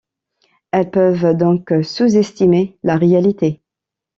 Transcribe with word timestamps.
Elles 0.71 0.89
peuvent 0.89 1.37
donc 1.37 1.71
sous-estimer 1.83 2.75
la 2.81 2.97
réalité. 2.97 3.61